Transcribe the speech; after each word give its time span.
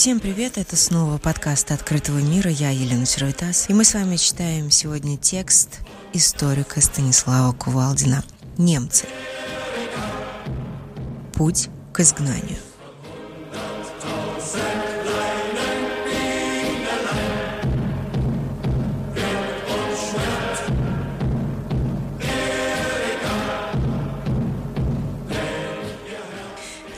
Всем 0.00 0.18
привет, 0.18 0.56
это 0.56 0.76
снова 0.76 1.18
подкаст 1.18 1.70
«Открытого 1.72 2.20
мира», 2.20 2.50
я 2.50 2.70
Елена 2.70 3.04
Червитас, 3.04 3.68
и 3.68 3.74
мы 3.74 3.84
с 3.84 3.92
вами 3.92 4.16
читаем 4.16 4.70
сегодня 4.70 5.18
текст 5.18 5.80
историка 6.14 6.80
Станислава 6.80 7.52
Кувалдина 7.52 8.24
«Немцы. 8.56 9.04
Путь 11.34 11.68
к 11.92 12.00
изгнанию». 12.00 12.69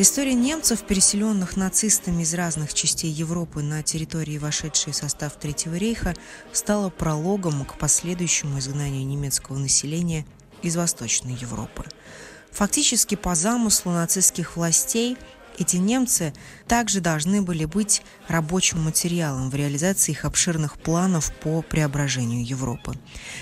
История 0.03 0.35
немцев, 0.35 0.83
переселенных 0.83 1.57
нацистами 1.57 2.25
из 2.25 2.35
разных 2.35 2.75
частей 2.75 3.09
Европы 3.09 3.63
на 3.63 3.85
территории, 3.85 4.37
вошедшей 4.37 4.93
в 4.93 4.97
состав 4.97 5.37
Третьего 5.37 5.77
рейха, 5.77 6.17
стала 6.53 6.91
прологом 6.91 7.65
к 7.65 7.79
последующему 7.79 8.59
изгнанию 8.59 9.07
немецкого 9.07 9.59
населения 9.59 10.27
из 10.61 10.75
Восточной 10.75 11.35
Европы. 11.35 11.85
Фактически 12.51 13.15
по 13.15 13.37
замыслу 13.37 13.93
нацистских 13.93 14.57
властей 14.57 15.17
эти 15.59 15.77
немцы 15.77 16.33
также 16.67 17.01
должны 17.01 17.43
были 17.43 17.65
быть 17.65 18.03
рабочим 18.29 18.83
материалом 18.83 19.51
в 19.51 19.55
реализации 19.55 20.13
их 20.13 20.25
обширных 20.25 20.79
планов 20.79 21.33
по 21.41 21.63
преображению 21.63 22.45
Европы. 22.45 22.95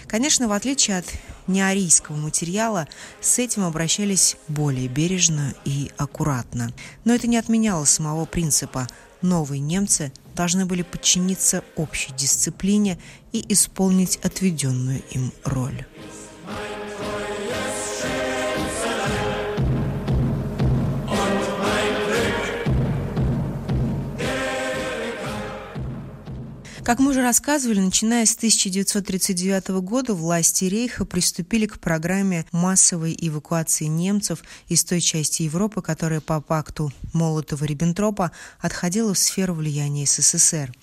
Конечно, 0.06 0.48
в 0.48 0.52
отличие 0.52 0.98
от 0.98 1.06
неарийского 1.46 2.16
материала, 2.16 2.88
с 3.20 3.38
этим 3.38 3.64
обращались 3.64 4.36
более 4.48 4.88
бережно 4.88 5.54
и 5.64 5.90
аккуратно. 5.96 6.72
Но 7.04 7.14
это 7.14 7.26
не 7.26 7.36
отменяло 7.36 7.84
самого 7.84 8.24
принципа 8.24 8.86
новые 9.22 9.60
немцы 9.60 10.12
должны 10.34 10.64
были 10.64 10.82
подчиниться 10.82 11.62
общей 11.76 12.12
дисциплине 12.14 12.98
и 13.32 13.44
исполнить 13.52 14.16
отведенную 14.18 15.02
им 15.10 15.32
роль. 15.44 15.84
Как 26.84 26.98
мы 26.98 27.10
уже 27.10 27.22
рассказывали, 27.22 27.78
начиная 27.78 28.24
с 28.24 28.34
1939 28.34 29.68
года 29.82 30.14
власти 30.14 30.64
Рейха 30.64 31.04
приступили 31.04 31.66
к 31.66 31.78
программе 31.78 32.46
массовой 32.52 33.14
эвакуации 33.18 33.84
немцев 33.84 34.42
из 34.68 34.82
той 34.84 35.00
части 35.00 35.42
Европы, 35.42 35.82
которая 35.82 36.20
по 36.20 36.40
пакту 36.40 36.90
Молотова-Риббентропа 37.12 38.30
отходила 38.60 39.12
в 39.12 39.18
сферу 39.18 39.54
влияния 39.54 40.06
СССР– 40.06 40.72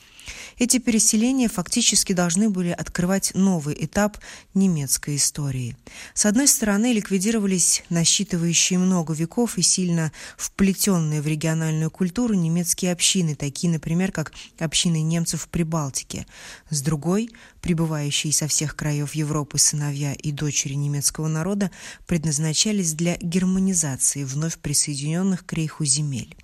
эти 0.58 0.80
переселения 0.80 1.50
фактически 1.50 2.14
должны 2.14 2.50
были 2.50 2.70
открывать 2.70 3.32
новый 3.36 3.78
этап 3.80 4.18
немецкой 4.54 5.18
истории. 5.18 5.78
С 6.14 6.26
одной 6.26 6.48
стороны, 6.48 6.94
ликвидировались 6.94 7.84
насчитывающие 7.90 8.80
много 8.80 9.14
веков 9.14 9.58
и 9.58 9.62
сильно 9.62 10.12
вплетенные 10.38 11.22
в 11.22 11.28
региональную 11.28 11.92
культуру 11.92 12.34
немецкие 12.34 12.92
общины, 12.92 13.36
такие, 13.36 13.72
например, 13.72 14.12
как 14.12 14.34
общины 14.60 15.02
немцев 15.02 15.44
в 15.44 15.50
Прибалтике. 15.50 16.26
С 16.70 16.82
другой, 16.82 17.30
прибывающие 17.62 18.34
со 18.34 18.48
всех 18.48 18.76
краев 18.76 19.14
Европы 19.14 19.58
сыновья 19.58 20.14
и 20.14 20.32
дочери 20.32 20.74
немецкого 20.74 21.28
народа 21.28 21.72
предназначались 22.06 22.94
для 22.94 23.18
германизации 23.18 24.24
вновь 24.24 24.58
присоединенных 24.58 25.46
к 25.46 25.54
рейху 25.54 25.86
земель. 25.86 26.36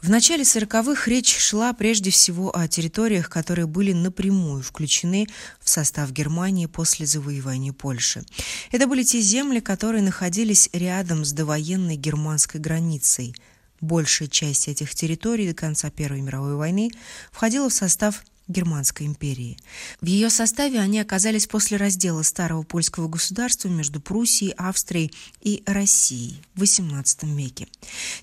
В 0.00 0.10
начале 0.10 0.42
40-х 0.42 1.10
речь 1.10 1.36
шла 1.36 1.72
прежде 1.72 2.10
всего 2.10 2.56
о 2.56 2.66
территориях, 2.66 3.30
которые 3.30 3.66
были 3.66 3.92
напрямую 3.92 4.62
включены 4.62 5.26
в 5.60 5.68
состав 5.68 6.10
Германии 6.10 6.66
после 6.66 7.06
завоевания 7.06 7.72
Польши. 7.72 8.24
Это 8.72 8.86
были 8.86 9.04
те 9.04 9.20
земли, 9.20 9.60
которые 9.60 10.02
находились 10.02 10.68
рядом 10.72 11.24
с 11.24 11.32
довоенной 11.32 11.96
германской 11.96 12.60
границей. 12.60 13.34
Большая 13.80 14.28
часть 14.28 14.68
этих 14.68 14.94
территорий 14.94 15.48
до 15.48 15.54
конца 15.54 15.90
Первой 15.90 16.20
мировой 16.20 16.56
войны 16.56 16.90
входила 17.32 17.68
в 17.68 17.74
состав 17.74 18.22
Германской 18.48 19.06
империи. 19.06 19.58
В 20.00 20.06
ее 20.06 20.30
составе 20.30 20.80
они 20.80 20.98
оказались 20.98 21.46
после 21.46 21.76
раздела 21.76 22.22
старого 22.22 22.62
польского 22.62 23.08
государства 23.08 23.68
между 23.68 24.00
Пруссией, 24.00 24.52
Австрией 24.56 25.12
и 25.40 25.62
Россией 25.66 26.42
в 26.54 26.62
XVIII 26.62 27.34
веке. 27.34 27.68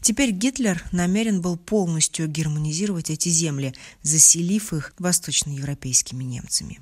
Теперь 0.01 0.31
Гитлер 0.31 0.83
намерен 0.91 1.41
был 1.41 1.57
полностью 1.57 2.27
германизировать 2.27 3.09
эти 3.09 3.29
земли, 3.29 3.73
заселив 4.01 4.73
их 4.73 4.93
восточноевропейскими 4.99 6.23
немцами. 6.23 6.81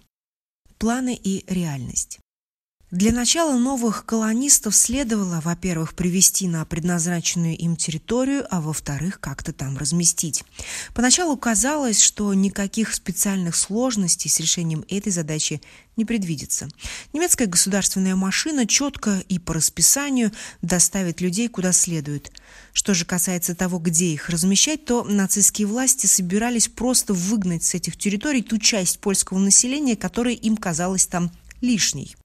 Планы 0.77 1.19
и 1.21 1.43
реальность. 1.47 2.19
Для 2.89 3.11
начала 3.11 3.57
новых 3.57 4.05
колонистов 4.05 4.73
следовало, 4.73 5.41
во-первых, 5.43 5.93
привести 5.93 6.47
на 6.47 6.63
предназначенную 6.63 7.57
им 7.57 7.75
территорию, 7.75 8.47
а 8.49 8.61
во-вторых, 8.61 9.19
как-то 9.19 9.51
там 9.51 9.77
разместить. 9.77 10.45
Поначалу 10.93 11.35
казалось, 11.35 12.01
что 12.01 12.33
никаких 12.33 12.95
специальных 12.95 13.57
сложностей 13.57 14.29
с 14.29 14.39
решением 14.39 14.85
этой 14.87 15.11
задачи 15.11 15.61
не 15.97 16.05
предвидится. 16.05 16.69
Немецкая 17.11 17.47
государственная 17.47 18.15
машина 18.15 18.65
четко 18.65 19.21
и 19.27 19.37
по 19.37 19.53
расписанию 19.53 20.31
доставит 20.61 21.19
людей 21.19 21.49
куда 21.49 21.73
следует. 21.73 22.31
Что 22.71 22.93
же 22.93 23.03
касается 23.03 23.53
того, 23.53 23.79
где 23.79 24.13
их 24.13 24.29
размещать, 24.29 24.85
то 24.85 25.03
нацистские 25.03 25.67
власти 25.67 26.05
собирались 26.05 26.69
просто 26.69 27.13
выгнать 27.13 27.65
с 27.65 27.73
этих 27.73 27.97
территорий 27.97 28.43
ту 28.43 28.57
часть 28.57 28.99
польского 28.99 29.39
населения, 29.39 29.97
которая 29.97 30.35
им 30.35 30.55
казалась 30.55 31.05
там 31.05 31.33
лишней. 31.59 32.15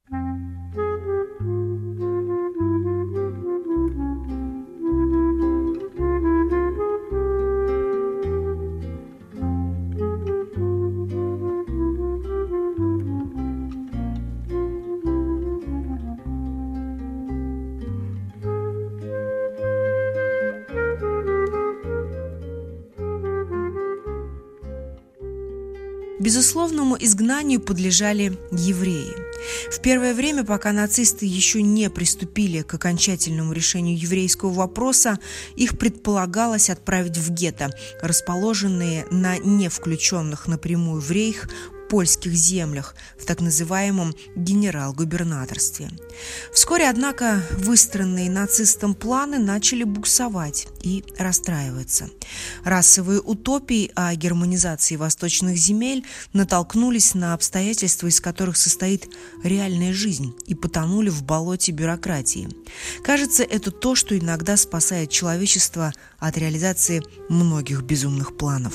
Безусловному 26.23 26.97
изгнанию 27.01 27.61
подлежали 27.61 28.39
евреи. 28.53 29.22
В 29.71 29.81
первое 29.81 30.15
время, 30.15 30.45
пока 30.45 30.73
нацисты 30.73 31.27
еще 31.27 31.63
не 31.63 31.91
приступили 31.91 32.63
к 32.63 32.75
окончательному 32.75 33.53
решению 33.53 33.99
еврейского 33.99 34.51
вопроса, 34.51 35.19
их 35.57 35.79
предполагалось 35.79 36.71
отправить 36.71 37.17
в 37.19 37.31
гетто, 37.31 37.71
расположенные 38.01 39.07
на 39.11 39.39
не 39.39 39.69
включенных 39.69 40.47
напрямую 40.47 41.01
в 41.01 41.11
рейх 41.11 41.49
польских 41.93 42.33
землях 42.33 42.95
в 43.19 43.27
так 43.27 43.43
называемом 43.43 44.15
генерал-губернаторстве. 44.35 45.91
Вскоре, 46.55 46.89
однако, 46.89 47.43
выстроенные 47.59 48.31
нацистам 48.31 48.95
планы 48.95 49.39
начали 49.39 49.85
буксовать 49.85 50.69
и 50.81 51.05
расстраиваться. 51.19 52.09
Расовые 52.65 53.21
утопии 53.21 53.91
о 53.95 54.15
германизации 54.15 54.97
восточных 54.97 55.59
земель 55.59 56.07
натолкнулись 56.33 57.13
на 57.13 57.35
обстоятельства, 57.35 58.07
из 58.07 58.23
которых 58.23 58.57
состоит 58.57 59.11
реальная 59.45 59.93
жизнь, 59.93 60.35
и 60.47 60.55
потонули 60.55 61.11
в 61.11 61.23
болоте 61.25 61.73
бюрократии. 61.73 62.49
Кажется, 63.05 63.43
это 63.43 63.71
то, 63.71 63.95
что 63.95 64.19
иногда 64.19 64.57
спасает 64.57 65.11
человечество 65.11 65.93
от 66.19 66.39
реализации 66.39 67.03
многих 67.29 67.83
безумных 67.83 68.35
планов. 68.39 68.73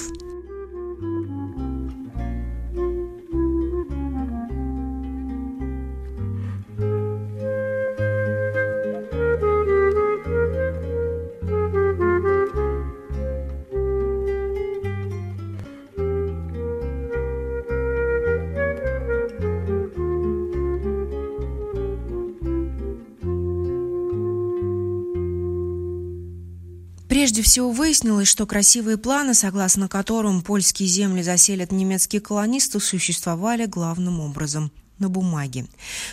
Прежде 27.27 27.41
всего 27.41 27.71
выяснилось, 27.71 28.29
что 28.29 28.45
красивые 28.45 28.95
планы, 28.97 29.33
согласно 29.33 29.89
которым 29.89 30.41
польские 30.41 30.87
земли 30.87 31.21
заселят 31.21 31.73
немецкие 31.73 32.21
колонисты, 32.21 32.79
существовали 32.79 33.65
главным 33.65 34.21
образом 34.21 34.71
на 34.97 35.09
бумаге. 35.09 35.65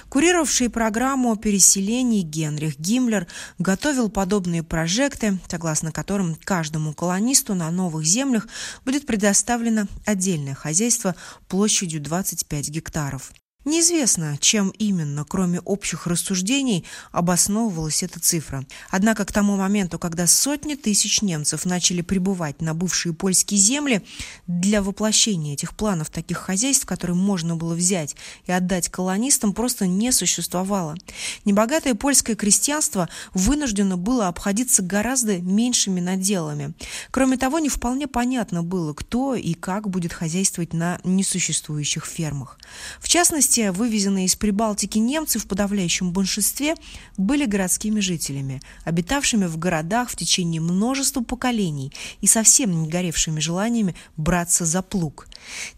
Курировавший 0.08 0.70
программу 0.70 1.36
переселений 1.36 2.22
Генрих 2.22 2.80
Гиммлер 2.80 3.28
готовил 3.60 4.08
подобные 4.10 4.64
прожекты, 4.64 5.38
согласно 5.48 5.92
которым 5.92 6.34
каждому 6.34 6.92
колонисту 6.92 7.54
на 7.54 7.70
новых 7.70 8.04
землях 8.04 8.48
будет 8.84 9.06
предоставлено 9.06 9.84
отдельное 10.04 10.54
хозяйство 10.54 11.14
площадью 11.46 12.02
25 12.02 12.70
гектаров. 12.70 13.30
Неизвестно, 13.64 14.36
чем 14.40 14.70
именно, 14.78 15.24
кроме 15.24 15.60
общих 15.60 16.06
рассуждений, 16.06 16.84
обосновывалась 17.12 18.02
эта 18.02 18.20
цифра. 18.20 18.66
Однако 18.90 19.24
к 19.24 19.32
тому 19.32 19.56
моменту, 19.56 19.98
когда 19.98 20.26
сотни 20.26 20.74
тысяч 20.74 21.22
немцев 21.22 21.64
начали 21.64 22.02
прибывать 22.02 22.60
на 22.60 22.74
бывшие 22.74 23.14
польские 23.14 23.58
земли, 23.58 24.04
для 24.46 24.82
воплощения 24.82 25.54
этих 25.54 25.74
планов 25.74 26.10
таких 26.10 26.38
хозяйств, 26.38 26.84
которые 26.84 27.16
можно 27.16 27.56
было 27.56 27.74
взять 27.74 28.16
и 28.46 28.52
отдать 28.52 28.90
колонистам, 28.90 29.54
просто 29.54 29.86
не 29.86 30.12
существовало. 30.12 30.96
Небогатое 31.46 31.94
польское 31.94 32.36
крестьянство 32.36 33.08
вынуждено 33.32 33.96
было 33.96 34.28
обходиться 34.28 34.82
гораздо 34.82 35.38
меньшими 35.38 36.00
наделами. 36.00 36.74
Кроме 37.10 37.38
того, 37.38 37.60
не 37.60 37.70
вполне 37.70 38.08
понятно 38.08 38.62
было, 38.62 38.92
кто 38.92 39.34
и 39.34 39.54
как 39.54 39.88
будет 39.88 40.12
хозяйствовать 40.12 40.74
на 40.74 41.00
несуществующих 41.02 42.04
фермах. 42.04 42.58
В 43.00 43.08
частности, 43.08 43.53
все 43.54 43.70
вывезенные 43.70 44.24
из 44.24 44.34
Прибалтики 44.34 44.98
немцы 44.98 45.38
в 45.38 45.46
подавляющем 45.46 46.10
большинстве 46.10 46.74
были 47.16 47.44
городскими 47.46 48.00
жителями, 48.00 48.60
обитавшими 48.82 49.46
в 49.46 49.58
городах 49.58 50.10
в 50.10 50.16
течение 50.16 50.60
множества 50.60 51.22
поколений 51.22 51.92
и 52.20 52.26
совсем 52.26 52.82
не 52.82 52.88
горевшими 52.88 53.38
желаниями 53.38 53.94
браться 54.16 54.64
за 54.64 54.82
плуг. 54.82 55.28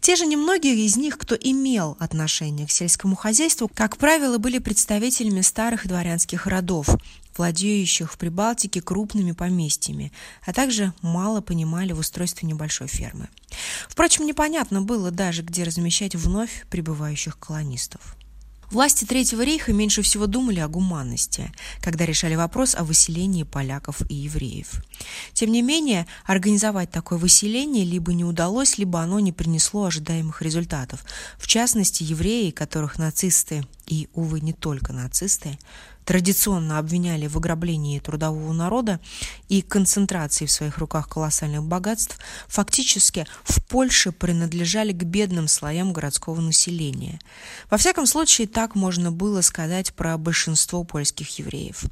Те 0.00 0.16
же 0.16 0.24
немногие 0.24 0.86
из 0.86 0.96
них, 0.96 1.18
кто 1.18 1.34
имел 1.34 1.98
отношение 2.00 2.66
к 2.66 2.70
сельскому 2.70 3.14
хозяйству, 3.14 3.68
как 3.68 3.98
правило, 3.98 4.38
были 4.38 4.56
представителями 4.56 5.42
старых 5.42 5.86
дворянских 5.86 6.46
родов, 6.46 6.88
владеющих 7.38 8.12
в 8.12 8.18
Прибалтике 8.18 8.80
крупными 8.80 9.32
поместьями, 9.32 10.12
а 10.44 10.52
также 10.52 10.92
мало 11.02 11.40
понимали 11.40 11.92
в 11.92 11.98
устройстве 11.98 12.48
небольшой 12.48 12.88
фермы. 12.88 13.28
Впрочем, 13.88 14.26
непонятно 14.26 14.82
было 14.82 15.10
даже, 15.10 15.42
где 15.42 15.64
размещать 15.64 16.14
вновь 16.14 16.66
прибывающих 16.70 17.38
колонистов. 17.38 18.16
Власти 18.70 19.04
Третьего 19.04 19.42
рейха 19.42 19.72
меньше 19.72 20.02
всего 20.02 20.26
думали 20.26 20.58
о 20.58 20.66
гуманности, 20.66 21.52
когда 21.80 22.04
решали 22.04 22.34
вопрос 22.34 22.74
о 22.74 22.82
выселении 22.82 23.44
поляков 23.44 24.02
и 24.10 24.14
евреев. 24.14 24.82
Тем 25.34 25.52
не 25.52 25.62
менее, 25.62 26.06
организовать 26.24 26.90
такое 26.90 27.18
выселение 27.18 27.84
либо 27.84 28.12
не 28.12 28.24
удалось, 28.24 28.76
либо 28.76 29.00
оно 29.00 29.20
не 29.20 29.32
принесло 29.32 29.84
ожидаемых 29.84 30.42
результатов. 30.42 31.04
В 31.38 31.46
частности, 31.46 32.02
евреи, 32.02 32.50
которых 32.50 32.98
нацисты, 32.98 33.64
и, 33.86 34.08
увы, 34.14 34.40
не 34.40 34.52
только 34.52 34.92
нацисты, 34.92 35.58
традиционно 36.06 36.78
обвиняли 36.78 37.26
в 37.26 37.36
ограблении 37.36 37.98
трудового 37.98 38.52
народа 38.52 39.00
и 39.48 39.60
концентрации 39.60 40.46
в 40.46 40.50
своих 40.50 40.78
руках 40.78 41.08
колоссальных 41.08 41.64
богатств, 41.64 42.18
фактически 42.46 43.26
в 43.42 43.62
Польше 43.66 44.12
принадлежали 44.12 44.92
к 44.92 45.02
бедным 45.02 45.48
слоям 45.48 45.92
городского 45.92 46.40
населения. 46.40 47.18
Во 47.70 47.76
всяком 47.76 48.06
случае, 48.06 48.46
так 48.46 48.76
можно 48.76 49.10
было 49.10 49.40
сказать 49.40 49.92
про 49.94 50.16
большинство 50.16 50.84
польских 50.84 51.38
евреев. 51.40 51.84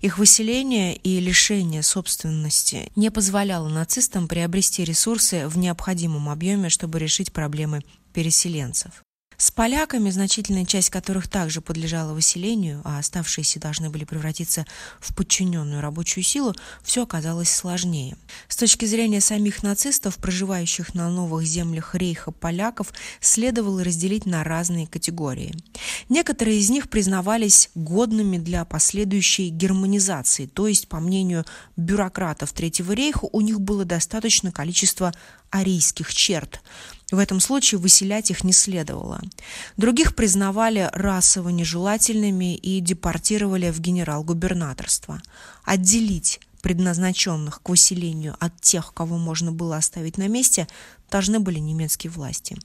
Их 0.00 0.18
выселение 0.18 0.94
и 0.94 1.18
лишение 1.18 1.82
собственности 1.82 2.92
не 2.96 3.10
позволяло 3.10 3.68
нацистам 3.68 4.28
приобрести 4.28 4.84
ресурсы 4.84 5.48
в 5.48 5.56
необходимом 5.56 6.28
объеме, 6.28 6.68
чтобы 6.68 6.98
решить 6.98 7.32
проблемы 7.32 7.82
переселенцев. 8.12 9.02
С 9.44 9.50
поляками, 9.50 10.08
значительная 10.08 10.64
часть 10.64 10.88
которых 10.88 11.28
также 11.28 11.60
подлежала 11.60 12.14
выселению, 12.14 12.80
а 12.82 12.98
оставшиеся 12.98 13.60
должны 13.60 13.90
были 13.90 14.04
превратиться 14.04 14.64
в 15.00 15.14
подчиненную 15.14 15.82
рабочую 15.82 16.24
силу, 16.24 16.54
все 16.82 17.02
оказалось 17.02 17.50
сложнее. 17.50 18.16
С 18.48 18.56
точки 18.56 18.86
зрения 18.86 19.20
самих 19.20 19.62
нацистов, 19.62 20.16
проживающих 20.16 20.94
на 20.94 21.10
новых 21.10 21.44
землях 21.44 21.94
рейха 21.94 22.30
поляков, 22.30 22.94
следовало 23.20 23.84
разделить 23.84 24.24
на 24.24 24.44
разные 24.44 24.86
категории. 24.86 25.54
Некоторые 26.08 26.58
из 26.58 26.70
них 26.70 26.88
признавались 26.88 27.68
годными 27.74 28.38
для 28.38 28.64
последующей 28.64 29.50
германизации, 29.50 30.46
то 30.46 30.68
есть, 30.68 30.88
по 30.88 31.00
мнению 31.00 31.44
бюрократов 31.76 32.54
Третьего 32.54 32.92
рейха, 32.92 33.28
у 33.30 33.42
них 33.42 33.60
было 33.60 33.84
достаточно 33.84 34.50
количества 34.52 35.12
арийских 35.54 36.12
черт. 36.12 36.60
В 37.12 37.18
этом 37.18 37.38
случае 37.38 37.78
выселять 37.78 38.30
их 38.30 38.42
не 38.42 38.52
следовало. 38.52 39.20
Других 39.76 40.16
признавали 40.16 40.90
расово 40.92 41.50
нежелательными 41.50 42.56
и 42.56 42.80
депортировали 42.80 43.70
в 43.70 43.78
генерал-губернаторство. 43.78 45.22
Отделить 45.64 46.40
предназначенных 46.60 47.62
к 47.62 47.68
выселению 47.68 48.36
от 48.40 48.60
тех, 48.60 48.92
кого 48.94 49.16
можно 49.16 49.52
было 49.52 49.76
оставить 49.76 50.18
на 50.18 50.26
месте, 50.26 50.66
должны 51.08 51.38
были 51.38 51.60
немецкие 51.60 52.10
власти. 52.10 52.56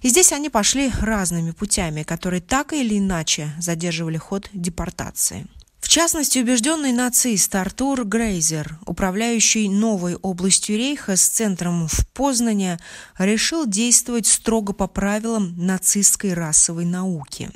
И 0.00 0.08
здесь 0.08 0.32
они 0.32 0.48
пошли 0.50 0.90
разными 1.00 1.52
путями, 1.52 2.02
которые 2.02 2.40
так 2.40 2.72
или 2.72 2.98
иначе 2.98 3.52
задерживали 3.60 4.16
ход 4.16 4.48
депортации. 4.52 5.46
В 5.82 5.88
частности, 5.88 6.38
убежденный 6.38 6.92
нацист 6.92 7.52
Артур 7.56 8.04
Грейзер, 8.04 8.78
управляющий 8.86 9.68
новой 9.68 10.14
областью 10.14 10.76
Рейха 10.76 11.16
с 11.16 11.26
центром 11.26 11.88
в 11.88 12.06
Познане, 12.14 12.78
решил 13.18 13.66
действовать 13.66 14.28
строго 14.28 14.72
по 14.74 14.86
правилам 14.86 15.54
нацистской 15.56 16.34
расовой 16.34 16.84
науки. 16.84 17.50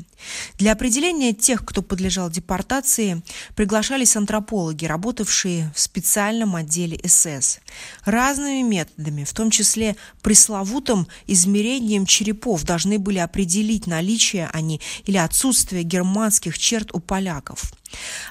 Для 0.58 0.72
определения 0.72 1.32
тех, 1.34 1.64
кто 1.64 1.82
подлежал 1.82 2.28
депортации, 2.28 3.22
приглашались 3.54 4.16
антропологи, 4.16 4.86
работавшие 4.86 5.72
в 5.74 5.78
специальном 5.78 6.56
отделе 6.56 6.98
СС. 7.04 7.60
Разными 8.04 8.62
методами, 8.62 9.22
в 9.22 9.32
том 9.34 9.50
числе 9.50 9.96
пресловутым 10.20 11.06
измерением 11.28 12.06
черепов, 12.06 12.64
должны 12.64 12.98
были 12.98 13.18
определить 13.18 13.86
наличие 13.86 14.50
они 14.52 14.80
или 15.04 15.16
отсутствие 15.16 15.84
германских 15.84 16.58
черт 16.58 16.90
у 16.92 16.98
поляков– 16.98 17.72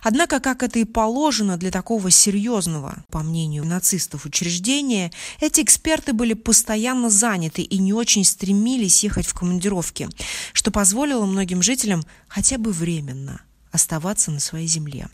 Однако, 0.03 0.39
как 0.39 0.63
это 0.63 0.79
и 0.79 0.85
положено 0.85 1.57
для 1.57 1.71
такого 1.71 2.11
серьезного, 2.11 3.03
по 3.09 3.19
мнению 3.19 3.65
нацистов, 3.65 4.25
учреждения, 4.25 5.11
эти 5.39 5.61
эксперты 5.61 6.13
были 6.13 6.33
постоянно 6.33 7.09
заняты 7.09 7.61
и 7.61 7.77
не 7.77 7.93
очень 7.93 8.23
стремились 8.23 9.03
ехать 9.03 9.25
в 9.25 9.33
командировки, 9.33 10.09
что 10.53 10.71
позволило 10.71 11.25
многим 11.25 11.61
жителям 11.61 12.03
хотя 12.27 12.57
бы 12.57 12.71
временно 12.71 13.41
оставаться 13.71 14.31
на 14.31 14.39
своей 14.39 14.67
земле. 14.67 15.07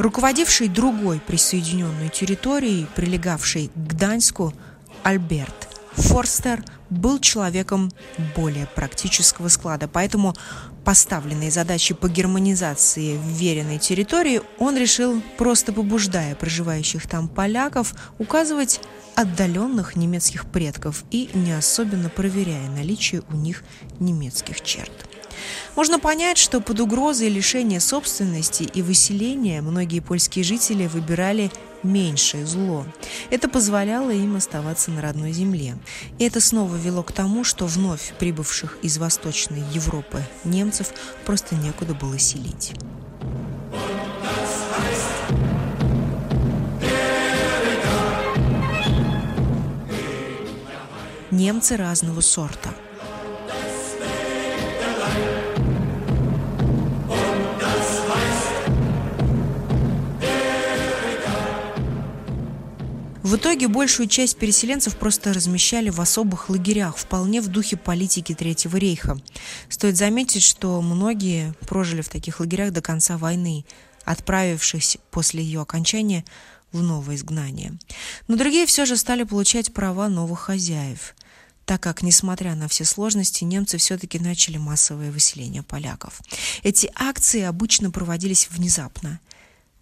Руководивший 0.00 0.68
другой 0.68 1.20
присоединенной 1.20 2.08
территорией, 2.08 2.86
прилегавшей 2.96 3.68
к 3.68 3.78
Гданьску, 3.78 4.54
Альберт 5.02 5.68
Форстер 5.92 6.64
был 6.88 7.18
человеком 7.18 7.90
более 8.34 8.64
практического 8.64 9.48
склада, 9.48 9.88
поэтому 9.88 10.34
поставленные 10.86 11.50
задачи 11.50 11.92
по 11.92 12.08
германизации 12.08 13.20
вверенной 13.22 13.78
территории 13.78 14.40
он 14.58 14.78
решил, 14.78 15.20
просто 15.36 15.70
побуждая 15.70 16.34
проживающих 16.34 17.06
там 17.06 17.28
поляков, 17.28 17.92
указывать 18.18 18.80
отдаленных 19.16 19.96
немецких 19.96 20.50
предков 20.50 21.04
и 21.10 21.28
не 21.34 21.52
особенно 21.52 22.08
проверяя 22.08 22.70
наличие 22.70 23.22
у 23.28 23.36
них 23.36 23.64
немецких 23.98 24.62
черт. 24.62 25.09
Можно 25.76 25.98
понять, 25.98 26.38
что 26.38 26.60
под 26.60 26.80
угрозой 26.80 27.28
лишения 27.28 27.80
собственности 27.80 28.64
и 28.64 28.82
выселения 28.82 29.62
многие 29.62 30.00
польские 30.00 30.44
жители 30.44 30.86
выбирали 30.86 31.50
меньшее 31.82 32.46
зло. 32.46 32.86
Это 33.30 33.48
позволяло 33.48 34.10
им 34.10 34.36
оставаться 34.36 34.90
на 34.90 35.00
родной 35.00 35.32
земле. 35.32 35.76
И 36.18 36.24
это 36.24 36.40
снова 36.40 36.76
вело 36.76 37.02
к 37.02 37.12
тому, 37.12 37.44
что 37.44 37.66
вновь 37.66 38.12
прибывших 38.18 38.78
из 38.82 38.98
Восточной 38.98 39.62
Европы 39.72 40.22
немцев 40.44 40.92
просто 41.24 41.54
некуда 41.54 41.94
было 41.94 42.18
селить. 42.18 42.72
Немцы 51.30 51.76
разного 51.76 52.20
сорта– 52.20 52.70
В 63.30 63.36
итоге 63.36 63.68
большую 63.68 64.08
часть 64.08 64.38
переселенцев 64.38 64.96
просто 64.96 65.32
размещали 65.32 65.88
в 65.88 66.00
особых 66.00 66.50
лагерях, 66.50 66.96
вполне 66.96 67.40
в 67.40 67.46
духе 67.46 67.76
политики 67.76 68.34
Третьего 68.34 68.76
рейха. 68.76 69.20
Стоит 69.68 69.96
заметить, 69.96 70.42
что 70.42 70.82
многие 70.82 71.54
прожили 71.68 72.00
в 72.00 72.08
таких 72.08 72.40
лагерях 72.40 72.72
до 72.72 72.82
конца 72.82 73.18
войны, 73.18 73.64
отправившись 74.04 74.98
после 75.12 75.44
ее 75.44 75.60
окончания 75.60 76.24
в 76.72 76.82
новое 76.82 77.14
изгнание. 77.14 77.78
Но 78.26 78.34
другие 78.34 78.66
все 78.66 78.84
же 78.84 78.96
стали 78.96 79.22
получать 79.22 79.72
права 79.72 80.08
новых 80.08 80.40
хозяев, 80.40 81.14
так 81.66 81.80
как, 81.80 82.02
несмотря 82.02 82.56
на 82.56 82.66
все 82.66 82.84
сложности, 82.84 83.44
немцы 83.44 83.78
все-таки 83.78 84.18
начали 84.18 84.56
массовое 84.56 85.12
выселение 85.12 85.62
поляков. 85.62 86.20
Эти 86.64 86.90
акции 86.96 87.42
обычно 87.42 87.92
проводились 87.92 88.48
внезапно. 88.50 89.20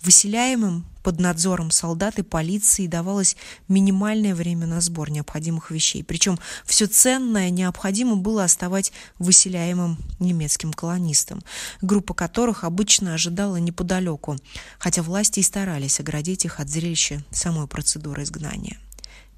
Выселяемым 0.03 0.87
под 1.03 1.21
надзором 1.21 1.71
солдат 1.71 2.19
и 2.19 2.23
полиции 2.23 2.87
давалось 2.87 3.37
минимальное 3.67 4.35
время 4.35 4.67
на 4.67 4.81
сбор 4.81 5.11
необходимых 5.11 5.71
вещей. 5.71 6.05
Причем 6.05 6.39
все 6.67 6.87
ценное 6.87 7.51
необходимо 7.51 8.17
было 8.17 8.45
оставать 8.45 8.93
выселяемым 9.19 9.99
немецким 10.21 10.73
колонистам, 10.73 11.43
группа 11.83 12.15
которых 12.15 12.65
обычно 12.65 13.15
ожидала 13.15 13.57
неподалеку, 13.57 14.37
хотя 14.79 15.03
власти 15.03 15.41
и 15.41 15.43
старались 15.43 15.99
оградить 15.99 16.45
их 16.45 16.61
от 16.61 16.69
зрелища 16.69 17.25
самой 17.31 17.67
процедуры 17.67 18.23
изгнания. 18.23 18.79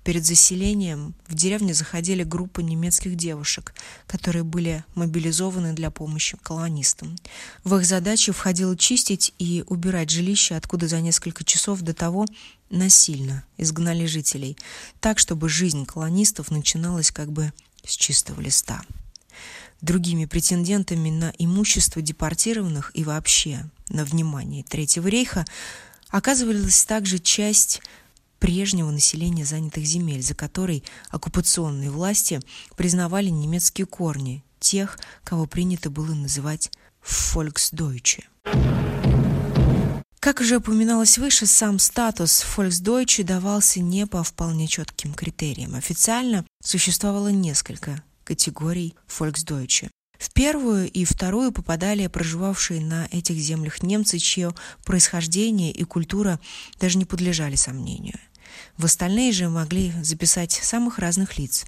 Перед 0.04 0.24
заселением 0.24 1.14
в 1.28 1.34
деревню 1.34 1.74
заходили 1.74 2.22
группы 2.22 2.62
немецких 2.62 3.16
девушек, 3.16 3.74
которые 4.06 4.44
были 4.44 4.82
мобилизованы 4.94 5.74
для 5.74 5.90
помощи 5.90 6.38
колонистам. 6.42 7.16
В 7.64 7.76
их 7.76 7.84
задачу 7.84 8.32
входило 8.32 8.76
чистить 8.76 9.34
и 9.38 9.62
убирать 9.66 10.08
жилища, 10.08 10.56
откуда 10.56 10.88
за 10.88 11.00
несколько 11.00 11.44
часов 11.44 11.82
до 11.82 11.92
того 11.92 12.24
насильно 12.70 13.44
изгнали 13.58 14.06
жителей, 14.06 14.56
так, 15.00 15.18
чтобы 15.18 15.50
жизнь 15.50 15.84
колонистов 15.84 16.50
начиналась 16.50 17.10
как 17.10 17.30
бы 17.30 17.52
с 17.84 17.94
чистого 17.94 18.40
листа. 18.40 18.80
Другими 19.82 20.24
претендентами 20.24 21.10
на 21.10 21.32
имущество 21.38 22.00
депортированных 22.00 22.90
и 22.94 23.04
вообще 23.04 23.68
на 23.88 24.04
внимание 24.04 24.62
Третьего 24.64 25.08
рейха 25.08 25.44
оказывалась 26.08 26.84
также 26.84 27.18
часть 27.18 27.82
прежнего 28.40 28.90
населения 28.90 29.44
занятых 29.44 29.84
земель, 29.84 30.22
за 30.22 30.34
которой 30.34 30.82
оккупационные 31.10 31.90
власти 31.90 32.40
признавали 32.76 33.28
немецкие 33.28 33.86
корни 33.86 34.42
тех, 34.58 34.98
кого 35.22 35.46
принято 35.46 35.90
было 35.90 36.14
называть 36.14 36.72
«Volksdeutsche». 37.04 38.24
Как 40.18 40.40
уже 40.40 40.58
упоминалось 40.58 41.16
выше, 41.16 41.46
сам 41.46 41.78
статус 41.78 42.44
Volksdeutsche 42.56 43.22
давался 43.22 43.80
не 43.80 44.06
по 44.06 44.22
вполне 44.22 44.68
четким 44.68 45.14
критериям. 45.14 45.74
Официально 45.74 46.44
существовало 46.62 47.28
несколько 47.28 48.02
категорий 48.24 48.94
Volksdeutsche. 49.08 49.88
В 50.18 50.30
первую 50.34 50.90
и 50.90 51.06
вторую 51.06 51.50
попадали 51.50 52.06
проживавшие 52.06 52.82
на 52.82 53.08
этих 53.10 53.36
землях 53.36 53.82
немцы, 53.82 54.18
чье 54.18 54.54
происхождение 54.84 55.72
и 55.72 55.84
культура 55.84 56.38
даже 56.78 56.98
не 56.98 57.06
подлежали 57.06 57.56
сомнению. 57.56 58.18
В 58.76 58.84
остальные 58.84 59.32
же 59.32 59.48
могли 59.48 59.92
записать 60.02 60.52
самых 60.52 60.98
разных 60.98 61.38
лиц, 61.38 61.64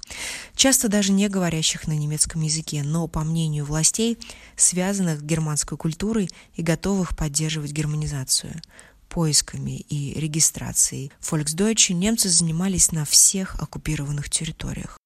часто 0.55 0.87
даже 0.87 1.11
не 1.11 1.27
говорящих 1.29 1.87
на 1.87 1.93
немецком 1.93 2.41
языке, 2.41 2.83
но, 2.83 3.07
по 3.07 3.23
мнению 3.23 3.65
властей, 3.65 4.17
связанных 4.55 5.19
с 5.19 5.23
германской 5.23 5.77
культурой 5.77 6.29
и 6.55 6.61
готовых 6.61 7.15
поддерживать 7.15 7.71
германизацию. 7.71 8.61
Поисками 9.09 9.79
и 9.89 10.19
регистрацией 10.19 11.11
Volksdeutsche 11.21 11.93
немцы 11.93 12.29
занимались 12.29 12.91
на 12.91 13.05
всех 13.05 13.55
оккупированных 13.61 14.29
территориях. 14.29 14.97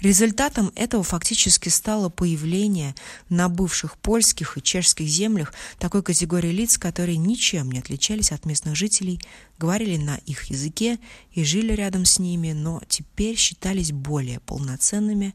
Результатом 0.00 0.72
этого 0.74 1.02
фактически 1.02 1.68
стало 1.68 2.08
появление 2.08 2.94
на 3.28 3.48
бывших 3.48 3.96
польских 3.98 4.56
и 4.56 4.62
чешских 4.62 5.06
землях 5.06 5.52
такой 5.78 6.02
категории 6.02 6.50
лиц, 6.50 6.78
которые 6.78 7.18
ничем 7.18 7.70
не 7.70 7.78
отличались 7.78 8.32
от 8.32 8.44
местных 8.44 8.76
жителей, 8.76 9.20
говорили 9.58 9.96
на 9.96 10.16
их 10.26 10.44
языке 10.44 10.98
и 11.32 11.44
жили 11.44 11.72
рядом 11.72 12.04
с 12.04 12.18
ними, 12.18 12.52
но 12.52 12.82
теперь 12.88 13.36
считались 13.36 13.92
более 13.92 14.40
полноценными, 14.40 15.34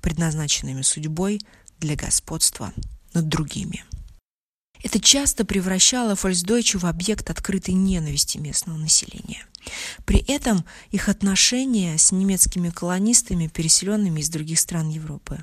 предназначенными 0.00 0.82
судьбой 0.82 1.40
для 1.78 1.96
господства 1.96 2.72
над 3.14 3.28
другими. 3.28 3.84
Это 4.82 5.00
часто 5.00 5.44
превращало 5.44 6.16
фольксдойче 6.16 6.78
в 6.78 6.84
объект 6.84 7.30
открытой 7.30 7.74
ненависти 7.74 8.38
местного 8.38 8.76
населения. 8.76 9.46
При 10.04 10.18
этом 10.18 10.64
их 10.90 11.08
отношения 11.08 11.96
с 11.96 12.10
немецкими 12.10 12.70
колонистами, 12.70 13.46
переселенными 13.46 14.20
из 14.20 14.28
других 14.28 14.58
стран 14.58 14.88
Европы. 14.88 15.40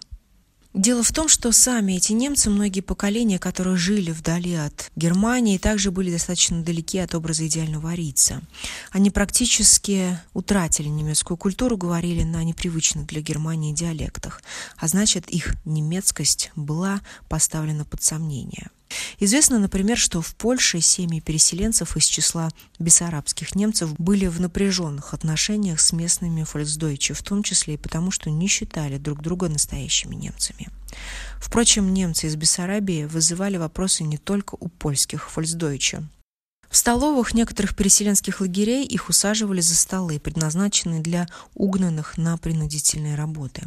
Дело 0.75 1.01
в 1.01 1.11
том, 1.11 1.27
что 1.27 1.51
сами 1.51 1.93
эти 1.93 2.13
немцы, 2.13 2.51
многие 2.51 2.81
поколения, 2.81 3.39
которые 3.39 3.75
жили 3.75 4.11
вдали 4.11 4.53
от 4.53 4.91
Германии, 4.95 5.57
также 5.57 5.89
были 5.89 6.11
достаточно 6.11 6.61
далеки 6.61 6.99
от 6.99 7.15
образа 7.15 7.47
идеального 7.47 7.89
арийца. 7.89 8.43
Они 8.91 9.09
практически 9.09 10.19
утратили 10.33 10.87
немецкую 10.87 11.37
культуру, 11.37 11.75
говорили 11.75 12.21
на 12.21 12.43
непривычных 12.43 13.07
для 13.07 13.21
Германии 13.21 13.73
диалектах, 13.73 14.43
а 14.77 14.87
значит, 14.87 15.27
их 15.31 15.55
немецкость 15.65 16.51
была 16.55 17.01
поставлена 17.29 17.83
под 17.83 18.03
сомнение– 18.03 18.69
Известно, 19.19 19.59
например, 19.59 19.97
что 19.97 20.21
в 20.21 20.35
Польше 20.35 20.81
семьи 20.81 21.19
переселенцев 21.19 21.97
из 21.97 22.05
числа 22.05 22.49
бессарабских 22.79 23.55
немцев 23.55 23.93
были 23.97 24.27
в 24.27 24.39
напряженных 24.39 25.13
отношениях 25.13 25.81
с 25.81 25.91
местными 25.91 26.43
фольксдойче, 26.43 27.13
в 27.13 27.21
том 27.21 27.43
числе 27.43 27.73
и 27.73 27.77
потому, 27.77 28.11
что 28.11 28.29
не 28.29 28.47
считали 28.47 28.97
друг 28.97 29.21
друга 29.21 29.49
настоящими 29.49 30.15
немцами. 30.15 30.69
Впрочем, 31.39 31.93
немцы 31.93 32.27
из 32.27 32.35
Бессарабии 32.35 33.05
вызывали 33.05 33.57
вопросы 33.57 34.03
не 34.03 34.17
только 34.17 34.55
у 34.59 34.69
польских 34.69 35.29
фольксдойче. 35.29 36.03
В 36.69 36.77
столовых 36.77 37.33
некоторых 37.33 37.75
переселенских 37.75 38.41
лагерей 38.41 38.85
их 38.85 39.09
усаживали 39.09 39.59
за 39.59 39.75
столы, 39.75 40.19
предназначенные 40.19 41.01
для 41.01 41.27
угнанных 41.55 42.17
на 42.17 42.37
принудительные 42.37 43.15
работы. 43.15 43.63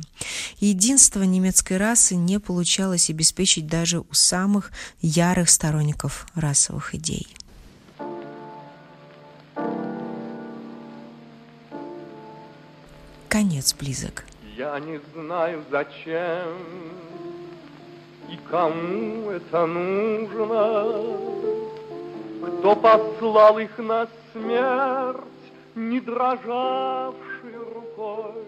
Единство 0.59 1.25
немецкой 1.25 1.79
расы 1.79 2.15
не 2.15 2.39
получалось 2.39 3.11
обеспечить 3.11 3.67
даже 3.67 4.01
у 4.01 4.13
самых 4.13 4.71
ярых 5.01 5.51
сторонников 5.51 6.27
расовых 6.37 6.95
идей. 6.95 7.27
Конец 13.29 13.75
близок. 13.75 14.25
Я 14.57 14.79
не 14.79 15.01
знаю, 15.13 15.65
зачем 15.71 16.57
и 18.31 18.39
кому 18.49 19.31
это 19.31 19.67
нужно 19.67 21.42
кто 22.43 22.75
послал 22.77 23.59
их 23.59 23.79
на 23.79 24.09
смерть, 24.33 25.21
не 25.75 26.01
дрожавшей 26.01 27.55
рукой, 27.75 28.45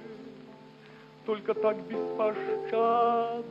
Только 1.27 1.55
так 1.55 1.77
беспощадно, 1.89 3.45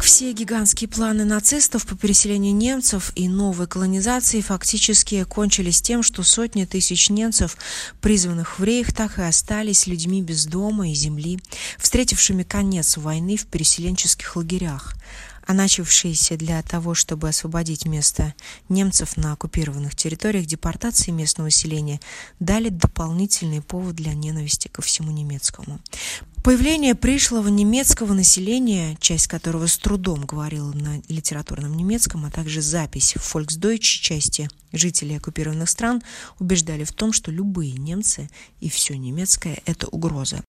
Так 0.03 0.09
все 0.09 0.33
гигантские 0.33 0.89
планы 0.89 1.25
нацистов 1.25 1.87
по 1.87 1.97
переселению 1.97 2.53
немцев 2.53 3.13
и 3.15 3.29
новой 3.29 3.69
колонизации 3.69 4.41
фактически 4.41 5.23
кончились 5.23 5.81
тем, 5.81 6.03
что 6.03 6.25
сотни 6.25 6.65
тысяч 6.65 7.09
немцев, 7.09 7.57
призванных 8.01 8.59
в 8.59 8.65
рейх, 8.65 8.93
так 8.93 9.21
и 9.21 9.23
остались 9.23 9.87
людьми 9.87 10.21
без 10.21 10.47
дома 10.47 10.91
и 10.91 10.95
земли, 10.95 11.39
встретившими 11.79 12.43
конец 12.43 12.97
войны 12.97 13.37
в 13.37 13.47
переселенческих 13.47 14.35
лагерях 14.35 14.95
а 15.45 15.55
начавшиеся 15.55 16.37
для 16.37 16.63
того, 16.63 16.95
чтобы 16.95 17.29
освободить 17.29 17.85
место 17.85 18.33
немцев 18.69 19.17
на 19.17 19.33
оккупированных 19.33 19.97
территориях 19.97 20.47
депортации 20.47 21.11
местного 21.11 21.47
населения, 21.47 22.01
дали 22.39 22.69
дополнительный 22.69 23.61
повод 23.61 23.97
для 23.97 24.15
ненависти 24.15 24.69
ко 24.69 24.83
всему 24.83 25.11
немецкому. 25.11 25.81
Появление 26.43 26.97
пришлого 26.97 27.47
немецкого 27.47 28.15
населения, 28.15 28.97
часть 29.01 29.29
которого 29.29 29.69
с 29.69 29.79
трудом 29.79 30.27
говорила 30.27 30.73
на 30.73 31.01
литературном 31.07 31.77
немецком, 31.77 32.25
а 32.25 32.33
также 32.33 32.61
запись 32.61 33.15
в 33.15 33.37
Volksdeutsch 33.37 33.79
части 33.79 34.49
жителей 34.73 35.19
оккупированных 35.19 35.71
стран 35.71 36.03
убеждали 36.41 36.83
в 36.83 36.91
том, 36.91 37.13
что 37.13 37.31
любые 37.31 37.75
немцы 37.75 38.29
и 38.59 38.69
все 38.69 38.99
немецкое– 38.99 39.61
это 39.67 39.87
угроза. 39.87 40.43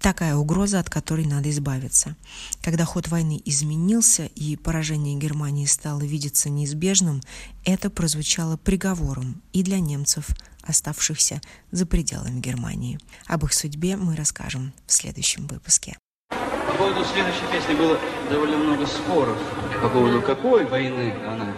Такая 0.00 0.36
угроза, 0.36 0.80
от 0.80 0.90
которой 0.90 1.24
надо 1.24 1.48
избавиться. 1.48 2.14
Когда 2.60 2.84
ход 2.84 3.08
войны 3.08 3.40
изменился 3.46 4.26
и 4.26 4.54
поражение 4.56 5.16
Германии 5.16 5.64
стало 5.64 6.02
видеться 6.02 6.50
неизбежным, 6.50 7.22
это 7.64 7.88
прозвучало 7.88 8.58
приговором 8.58 9.40
и 9.54 9.62
для 9.62 9.80
немцев, 9.80 10.28
оставшихся 10.68 11.40
за 11.70 11.86
пределами 11.86 12.40
Германии. 12.40 12.98
Об 13.26 13.44
их 13.44 13.52
судьбе 13.52 13.96
мы 13.96 14.16
расскажем 14.16 14.72
в 14.86 14.92
следующем 14.92 15.46
выпуске. 15.46 15.96
По 16.28 16.74
поводу 16.74 17.04
следующей 17.04 17.46
песни 17.50 17.74
было 17.74 17.98
довольно 18.30 18.56
много 18.58 18.86
споров. 18.86 19.38
По 19.82 19.88
поводу 19.88 20.22
какой 20.22 20.64
войны 20.66 21.14
она? 21.26 21.52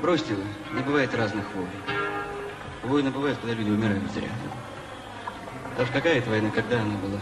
Бросьте 0.00 0.34
вы, 0.34 0.44
не 0.74 0.82
бывает 0.82 1.14
разных 1.14 1.44
войн. 1.54 1.68
Войны 2.84 3.10
бывают, 3.10 3.38
когда 3.38 3.54
люди 3.54 3.70
умирают 3.70 4.02
зря. 4.12 4.30
Уж 5.80 5.88
какая 5.90 6.18
это 6.18 6.30
война, 6.30 6.50
когда 6.50 6.80
она 6.80 6.96
была? 6.98 7.20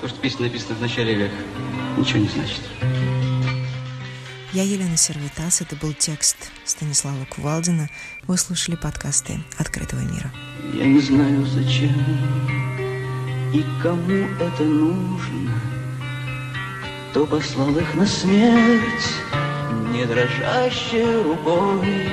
То, 0.00 0.08
что 0.08 0.18
песня 0.20 0.46
написана 0.46 0.74
в 0.74 0.80
начале 0.80 1.14
века, 1.14 1.34
ничего 1.96 2.18
не 2.18 2.28
значит. 2.28 3.19
Я 4.52 4.64
Елена 4.64 4.96
Сервитас. 4.96 5.60
Это 5.60 5.76
был 5.76 5.92
текст 5.92 6.36
Станислава 6.64 7.24
Кувалдина. 7.26 7.88
Вы 8.24 8.36
слушали 8.36 8.74
подкасты 8.74 9.38
«Открытого 9.56 10.00
мира». 10.00 10.32
Я 10.74 10.86
не 10.86 10.98
знаю, 11.00 11.46
зачем 11.46 11.94
и 13.54 13.64
кому 13.80 14.26
это 14.40 14.64
нужно. 14.64 15.52
Кто 17.10 17.26
послал 17.26 17.76
их 17.76 17.94
на 17.94 18.04
смерть, 18.04 19.14
не 19.92 20.04
дрожащей 20.04 21.22
рукой. 21.22 22.08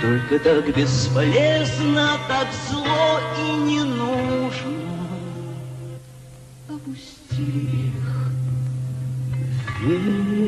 Только 0.00 0.38
так 0.38 0.76
бесполезно, 0.76 2.16
так 2.28 2.46
зло 2.70 3.20
и 3.40 3.52
не 3.64 3.82
нужно. 3.82 4.78
Опустили 6.68 7.88
их 7.88 8.22
в 9.80 10.41